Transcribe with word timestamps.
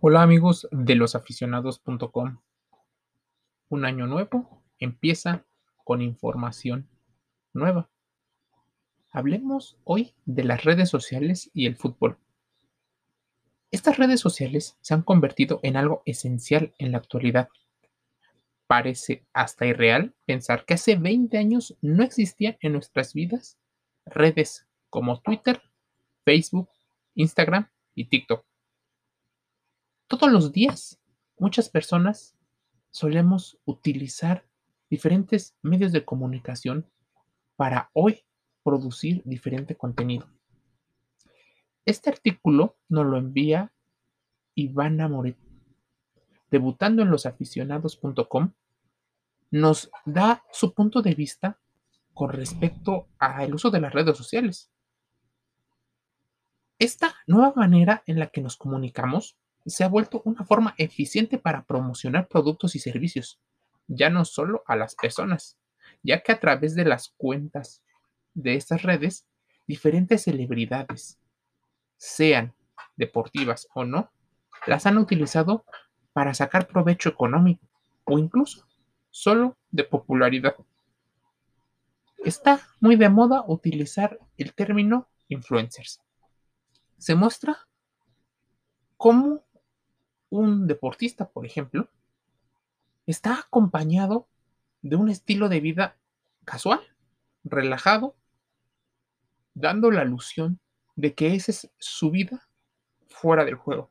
Hola 0.00 0.22
amigos 0.22 0.68
de 0.70 0.94
losaficionados.com. 0.94 2.38
Un 3.68 3.84
año 3.84 4.06
nuevo 4.06 4.62
empieza 4.78 5.44
con 5.82 6.02
información 6.02 6.88
nueva. 7.52 7.90
Hablemos 9.10 9.76
hoy 9.82 10.14
de 10.24 10.44
las 10.44 10.62
redes 10.62 10.88
sociales 10.88 11.50
y 11.52 11.66
el 11.66 11.74
fútbol. 11.74 12.16
Estas 13.72 13.96
redes 13.96 14.20
sociales 14.20 14.78
se 14.82 14.94
han 14.94 15.02
convertido 15.02 15.58
en 15.64 15.76
algo 15.76 16.02
esencial 16.04 16.72
en 16.78 16.92
la 16.92 16.98
actualidad. 16.98 17.48
Parece 18.68 19.26
hasta 19.32 19.66
irreal 19.66 20.14
pensar 20.26 20.64
que 20.64 20.74
hace 20.74 20.94
20 20.94 21.38
años 21.38 21.76
no 21.82 22.04
existían 22.04 22.56
en 22.60 22.74
nuestras 22.74 23.14
vidas 23.14 23.58
redes 24.06 24.68
como 24.90 25.20
Twitter, 25.22 25.60
Facebook, 26.24 26.68
Instagram 27.16 27.68
y 27.96 28.04
TikTok 28.04 28.47
todos 30.08 30.32
los 30.32 30.52
días, 30.52 30.98
muchas 31.38 31.68
personas 31.68 32.34
solemos 32.90 33.58
utilizar 33.66 34.46
diferentes 34.90 35.54
medios 35.62 35.92
de 35.92 36.04
comunicación 36.04 36.86
para 37.56 37.90
hoy 37.92 38.24
producir 38.64 39.22
diferente 39.24 39.76
contenido. 39.76 40.26
Este 41.84 42.10
artículo 42.10 42.76
nos 42.88 43.06
lo 43.06 43.18
envía 43.18 43.72
Ivana 44.54 45.08
Moret. 45.08 45.36
Debutando 46.50 47.02
en 47.02 47.10
losaficionados.com, 47.10 48.52
nos 49.50 49.90
da 50.06 50.44
su 50.50 50.72
punto 50.72 51.02
de 51.02 51.14
vista 51.14 51.58
con 52.14 52.30
respecto 52.30 53.08
al 53.18 53.54
uso 53.54 53.70
de 53.70 53.80
las 53.80 53.92
redes 53.92 54.16
sociales. 54.16 54.70
Esta 56.78 57.14
nueva 57.26 57.52
manera 57.54 58.02
en 58.06 58.18
la 58.18 58.28
que 58.28 58.40
nos 58.40 58.56
comunicamos 58.56 59.36
se 59.68 59.84
ha 59.84 59.88
vuelto 59.88 60.22
una 60.24 60.44
forma 60.44 60.74
eficiente 60.78 61.38
para 61.38 61.64
promocionar 61.64 62.28
productos 62.28 62.74
y 62.74 62.78
servicios, 62.78 63.40
ya 63.86 64.10
no 64.10 64.24
solo 64.24 64.62
a 64.66 64.76
las 64.76 64.94
personas, 64.94 65.58
ya 66.02 66.22
que 66.22 66.32
a 66.32 66.40
través 66.40 66.74
de 66.74 66.84
las 66.84 67.10
cuentas 67.16 67.82
de 68.34 68.54
estas 68.54 68.82
redes, 68.82 69.26
diferentes 69.66 70.24
celebridades, 70.24 71.18
sean 71.96 72.54
deportivas 72.96 73.68
o 73.74 73.84
no, 73.84 74.10
las 74.66 74.86
han 74.86 74.98
utilizado 74.98 75.64
para 76.12 76.34
sacar 76.34 76.66
provecho 76.66 77.08
económico 77.08 77.66
o 78.04 78.18
incluso 78.18 78.66
solo 79.10 79.56
de 79.70 79.84
popularidad. 79.84 80.54
Está 82.24 82.60
muy 82.80 82.96
de 82.96 83.08
moda 83.08 83.44
utilizar 83.46 84.18
el 84.36 84.54
término 84.54 85.08
influencers. 85.28 86.00
Se 86.96 87.14
muestra 87.14 87.68
cómo 88.96 89.44
un 90.30 90.66
deportista, 90.66 91.28
por 91.28 91.46
ejemplo, 91.46 91.88
está 93.06 93.40
acompañado 93.40 94.28
de 94.82 94.96
un 94.96 95.08
estilo 95.08 95.48
de 95.48 95.60
vida 95.60 95.96
casual, 96.44 96.80
relajado, 97.44 98.14
dando 99.54 99.90
la 99.90 100.02
alusión 100.02 100.60
de 100.96 101.14
que 101.14 101.34
esa 101.34 101.50
es 101.52 101.70
su 101.78 102.10
vida 102.10 102.48
fuera 103.08 103.44
del 103.44 103.54
juego. 103.54 103.90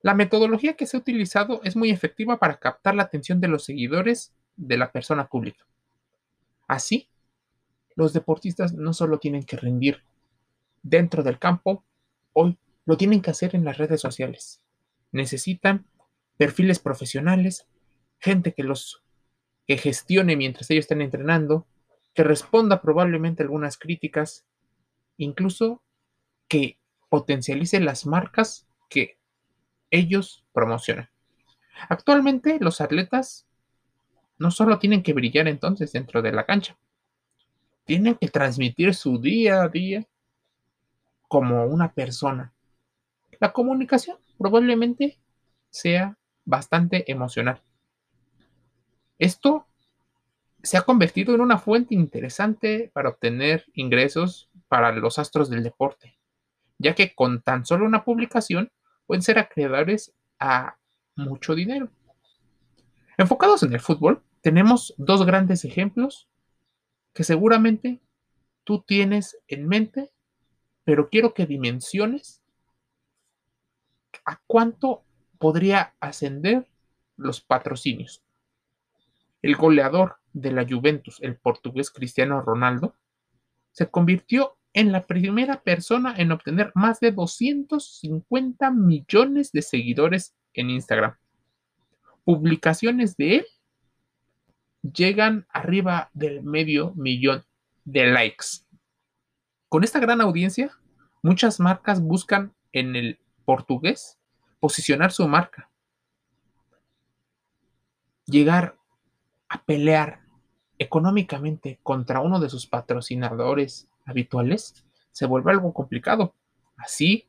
La 0.00 0.14
metodología 0.14 0.76
que 0.76 0.86
se 0.86 0.96
ha 0.96 1.00
utilizado 1.00 1.62
es 1.62 1.76
muy 1.76 1.90
efectiva 1.90 2.38
para 2.38 2.58
captar 2.58 2.94
la 2.94 3.04
atención 3.04 3.40
de 3.40 3.48
los 3.48 3.64
seguidores 3.64 4.34
de 4.56 4.76
la 4.76 4.92
persona 4.92 5.28
pública. 5.28 5.64
Así, 6.66 7.08
los 7.96 8.12
deportistas 8.12 8.74
no 8.74 8.92
solo 8.92 9.18
tienen 9.18 9.44
que 9.44 9.56
rendir 9.56 10.02
dentro 10.82 11.22
del 11.22 11.38
campo, 11.38 11.84
hoy 12.32 12.58
lo 12.86 12.96
tienen 12.96 13.22
que 13.22 13.30
hacer 13.30 13.54
en 13.54 13.64
las 13.64 13.78
redes 13.78 14.00
sociales. 14.00 14.60
Necesitan 15.12 15.86
perfiles 16.36 16.78
profesionales, 16.78 17.66
gente 18.18 18.52
que 18.52 18.62
los 18.62 19.02
que 19.66 19.78
gestione 19.78 20.36
mientras 20.36 20.70
ellos 20.70 20.84
están 20.84 21.00
entrenando, 21.00 21.66
que 22.12 22.22
responda 22.24 22.82
probablemente 22.82 23.42
algunas 23.42 23.78
críticas, 23.78 24.44
incluso 25.16 25.82
que 26.48 26.78
potencialice 27.08 27.80
las 27.80 28.06
marcas 28.06 28.66
que 28.88 29.18
ellos 29.90 30.44
promocionan. 30.52 31.08
Actualmente 31.88 32.58
los 32.60 32.80
atletas 32.80 33.46
no 34.38 34.50
solo 34.50 34.78
tienen 34.78 35.02
que 35.02 35.12
brillar 35.12 35.48
entonces 35.48 35.92
dentro 35.92 36.22
de 36.22 36.32
la 36.32 36.44
cancha, 36.44 36.76
tienen 37.84 38.16
que 38.16 38.28
transmitir 38.28 38.94
su 38.94 39.18
día 39.18 39.62
a 39.62 39.68
día 39.68 40.06
como 41.28 41.64
una 41.66 41.92
persona, 41.92 42.53
la 43.44 43.52
comunicación 43.52 44.16
probablemente 44.38 45.18
sea 45.68 46.16
bastante 46.46 47.12
emocional. 47.12 47.60
Esto 49.18 49.66
se 50.62 50.78
ha 50.78 50.82
convertido 50.82 51.34
en 51.34 51.42
una 51.42 51.58
fuente 51.58 51.94
interesante 51.94 52.90
para 52.94 53.10
obtener 53.10 53.66
ingresos 53.74 54.48
para 54.66 54.92
los 54.92 55.18
astros 55.18 55.50
del 55.50 55.62
deporte, 55.62 56.16
ya 56.78 56.94
que 56.94 57.14
con 57.14 57.42
tan 57.42 57.66
solo 57.66 57.84
una 57.84 58.02
publicación 58.02 58.72
pueden 59.04 59.20
ser 59.20 59.38
acreedores 59.38 60.14
a 60.38 60.78
mucho 61.14 61.54
dinero. 61.54 61.90
Enfocados 63.18 63.62
en 63.62 63.74
el 63.74 63.80
fútbol, 63.80 64.22
tenemos 64.40 64.94
dos 64.96 65.26
grandes 65.26 65.66
ejemplos 65.66 66.30
que 67.12 67.24
seguramente 67.24 68.00
tú 68.64 68.80
tienes 68.80 69.36
en 69.48 69.68
mente, 69.68 70.12
pero 70.84 71.10
quiero 71.10 71.34
que 71.34 71.44
dimensiones 71.44 72.40
¿a 74.24 74.40
cuánto 74.46 75.04
podría 75.38 75.94
ascender 76.00 76.68
los 77.16 77.40
patrocinios? 77.40 78.22
El 79.42 79.56
goleador 79.56 80.16
de 80.32 80.52
la 80.52 80.66
Juventus, 80.68 81.18
el 81.20 81.36
portugués 81.36 81.90
Cristiano 81.90 82.40
Ronaldo, 82.40 82.96
se 83.72 83.90
convirtió 83.90 84.56
en 84.72 84.90
la 84.90 85.06
primera 85.06 85.62
persona 85.62 86.14
en 86.16 86.32
obtener 86.32 86.72
más 86.74 87.00
de 87.00 87.12
250 87.12 88.70
millones 88.70 89.52
de 89.52 89.62
seguidores 89.62 90.34
en 90.52 90.70
Instagram. 90.70 91.16
Publicaciones 92.24 93.16
de 93.16 93.36
él 93.36 93.46
llegan 94.82 95.46
arriba 95.50 96.10
del 96.12 96.42
medio 96.42 96.92
millón 96.94 97.44
de 97.84 98.06
likes. 98.06 98.46
Con 99.68 99.84
esta 99.84 100.00
gran 100.00 100.20
audiencia, 100.20 100.70
muchas 101.22 101.60
marcas 101.60 102.00
buscan 102.00 102.54
en 102.72 102.96
el 102.96 103.18
portugués 103.44 104.18
posicionar 104.60 105.12
su 105.12 105.28
marca, 105.28 105.68
llegar 108.26 108.76
a 109.48 109.62
pelear 109.62 110.20
económicamente 110.78 111.78
contra 111.82 112.20
uno 112.20 112.40
de 112.40 112.48
sus 112.48 112.66
patrocinadores 112.66 113.88
habituales, 114.04 114.84
se 115.12 115.26
vuelve 115.26 115.52
algo 115.52 115.72
complicado. 115.72 116.34
Así 116.76 117.28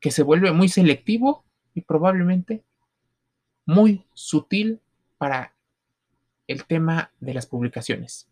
que 0.00 0.10
se 0.10 0.22
vuelve 0.22 0.52
muy 0.52 0.68
selectivo 0.68 1.44
y 1.74 1.82
probablemente 1.82 2.64
muy 3.66 4.06
sutil 4.14 4.80
para 5.18 5.54
el 6.46 6.64
tema 6.64 7.12
de 7.20 7.34
las 7.34 7.46
publicaciones. 7.46 8.28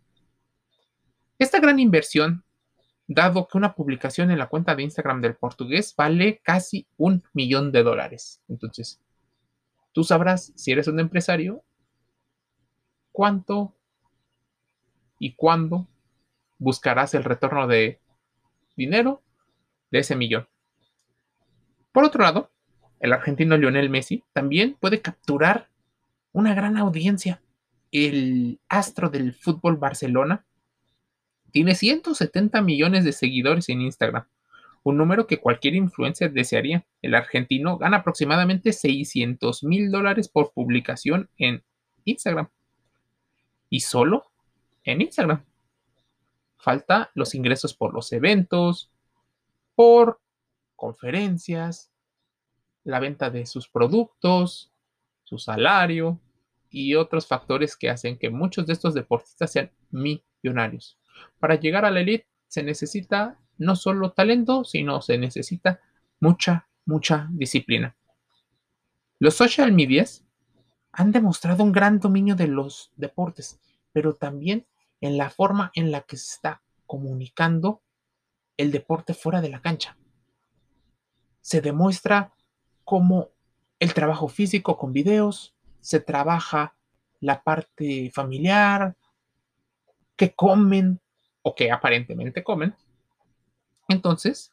Esta 1.38 1.60
gran 1.60 1.78
inversión 1.78 2.42
dado 3.08 3.48
que 3.48 3.56
una 3.56 3.74
publicación 3.74 4.30
en 4.30 4.38
la 4.38 4.48
cuenta 4.48 4.76
de 4.76 4.82
Instagram 4.82 5.22
del 5.22 5.34
portugués 5.34 5.94
vale 5.96 6.40
casi 6.44 6.86
un 6.98 7.24
millón 7.32 7.72
de 7.72 7.82
dólares. 7.82 8.42
Entonces, 8.48 9.00
tú 9.92 10.04
sabrás, 10.04 10.52
si 10.54 10.72
eres 10.72 10.86
un 10.88 11.00
empresario, 11.00 11.64
cuánto 13.10 13.74
y 15.18 15.32
cuándo 15.32 15.88
buscarás 16.58 17.14
el 17.14 17.24
retorno 17.24 17.66
de 17.66 17.98
dinero 18.76 19.22
de 19.90 20.00
ese 20.00 20.14
millón. 20.14 20.46
Por 21.92 22.04
otro 22.04 22.22
lado, 22.22 22.50
el 23.00 23.14
argentino 23.14 23.56
Lionel 23.56 23.88
Messi 23.88 24.22
también 24.32 24.76
puede 24.78 25.00
capturar 25.00 25.70
una 26.32 26.54
gran 26.54 26.76
audiencia. 26.76 27.42
El 27.90 28.60
astro 28.68 29.08
del 29.08 29.32
fútbol 29.32 29.76
Barcelona 29.76 30.44
tiene 31.50 31.74
170 31.74 32.60
millones 32.62 33.04
de 33.04 33.12
seguidores 33.12 33.68
en 33.68 33.80
Instagram, 33.80 34.26
un 34.82 34.96
número 34.96 35.26
que 35.26 35.40
cualquier 35.40 35.74
influencer 35.74 36.32
desearía. 36.32 36.86
El 37.02 37.14
argentino 37.14 37.78
gana 37.78 37.98
aproximadamente 37.98 38.72
600 38.72 39.64
mil 39.64 39.90
dólares 39.90 40.28
por 40.28 40.52
publicación 40.52 41.28
en 41.36 41.62
Instagram. 42.04 42.48
Y 43.68 43.80
solo 43.80 44.24
en 44.84 45.02
Instagram. 45.02 45.44
Falta 46.56 47.10
los 47.14 47.34
ingresos 47.34 47.74
por 47.74 47.92
los 47.92 48.12
eventos, 48.12 48.90
por 49.74 50.20
conferencias, 50.74 51.92
la 52.84 53.00
venta 53.00 53.30
de 53.30 53.46
sus 53.46 53.68
productos, 53.68 54.72
su 55.24 55.38
salario 55.38 56.18
y 56.70 56.94
otros 56.94 57.26
factores 57.26 57.76
que 57.76 57.90
hacen 57.90 58.18
que 58.18 58.30
muchos 58.30 58.66
de 58.66 58.72
estos 58.72 58.94
deportistas 58.94 59.52
sean 59.52 59.70
millonarios. 59.90 60.98
Para 61.38 61.56
llegar 61.56 61.84
a 61.84 61.90
la 61.90 62.00
elite 62.00 62.26
se 62.46 62.62
necesita 62.62 63.38
no 63.58 63.76
solo 63.76 64.12
talento, 64.12 64.64
sino 64.64 65.00
se 65.02 65.18
necesita 65.18 65.80
mucha 66.20 66.68
mucha 66.88 67.28
disciplina. 67.30 67.94
Los 69.18 69.34
social 69.34 69.72
medias 69.72 70.24
han 70.90 71.12
demostrado 71.12 71.62
un 71.62 71.70
gran 71.70 72.00
dominio 72.00 72.34
de 72.34 72.48
los 72.48 72.92
deportes, 72.96 73.60
pero 73.92 74.14
también 74.14 74.66
en 75.02 75.18
la 75.18 75.28
forma 75.28 75.70
en 75.74 75.90
la 75.90 76.00
que 76.00 76.16
se 76.16 76.34
está 76.34 76.62
comunicando 76.86 77.82
el 78.56 78.72
deporte 78.72 79.12
fuera 79.12 79.42
de 79.42 79.50
la 79.50 79.60
cancha. 79.60 79.98
Se 81.42 81.60
demuestra 81.60 82.32
cómo 82.84 83.28
el 83.78 83.92
trabajo 83.92 84.28
físico 84.28 84.78
con 84.78 84.94
videos, 84.94 85.54
se 85.80 86.00
trabaja 86.00 86.74
la 87.20 87.42
parte 87.42 88.10
familiar, 88.14 88.96
que 90.16 90.34
comen 90.34 91.00
o 91.48 91.54
que 91.54 91.70
aparentemente 91.70 92.44
comen. 92.44 92.74
Entonces, 93.88 94.52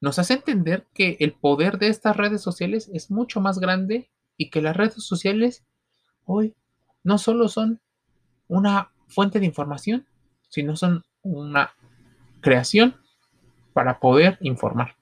nos 0.00 0.18
hace 0.18 0.34
entender 0.34 0.84
que 0.92 1.16
el 1.20 1.32
poder 1.32 1.78
de 1.78 1.86
estas 1.86 2.16
redes 2.16 2.42
sociales 2.42 2.90
es 2.92 3.08
mucho 3.08 3.40
más 3.40 3.60
grande 3.60 4.10
y 4.36 4.50
que 4.50 4.60
las 4.60 4.76
redes 4.76 5.04
sociales 5.04 5.64
hoy 6.24 6.56
no 7.04 7.18
solo 7.18 7.46
son 7.46 7.80
una 8.48 8.90
fuente 9.06 9.38
de 9.38 9.46
información, 9.46 10.08
sino 10.48 10.74
son 10.74 11.04
una 11.22 11.74
creación 12.40 12.96
para 13.72 14.00
poder 14.00 14.38
informar. 14.40 14.96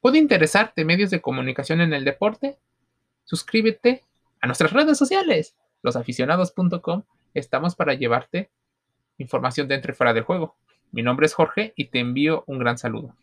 ¿Puede 0.00 0.18
interesarte 0.18 0.84
medios 0.84 1.10
de 1.10 1.20
comunicación 1.20 1.80
en 1.80 1.94
el 1.94 2.04
deporte? 2.04 2.60
Suscríbete 3.24 4.04
a 4.40 4.46
nuestras 4.46 4.72
redes 4.72 4.96
sociales. 4.96 5.56
Losaficionados.com 5.82 7.02
estamos 7.34 7.74
para 7.74 7.94
llevarte 7.94 8.52
información 9.22 9.68
dentro 9.68 9.92
y 9.92 9.94
fuera 9.94 10.14
del 10.14 10.24
juego. 10.24 10.56
Mi 10.92 11.02
nombre 11.02 11.26
es 11.26 11.34
Jorge 11.34 11.72
y 11.76 11.86
te 11.86 12.00
envío 12.00 12.44
un 12.46 12.58
gran 12.58 12.78
saludo. 12.78 13.14